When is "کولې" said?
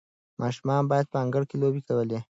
1.87-2.19